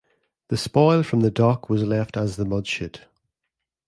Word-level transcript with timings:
The 0.47 0.57
spoil 0.57 1.03
from 1.03 1.19
the 1.19 1.29
dock 1.29 1.69
was 1.69 1.83
left 1.83 2.17
as 2.17 2.35
the 2.35 2.43
Mudchute. 2.43 3.01